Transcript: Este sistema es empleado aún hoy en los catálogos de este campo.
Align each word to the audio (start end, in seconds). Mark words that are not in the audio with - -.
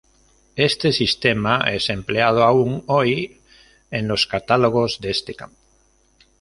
Este 0.55 0.91
sistema 0.93 1.57
es 1.71 1.91
empleado 1.91 2.41
aún 2.41 2.83
hoy 2.87 3.39
en 3.91 4.07
los 4.07 4.25
catálogos 4.25 4.99
de 4.99 5.11
este 5.11 5.35
campo. 5.35 5.57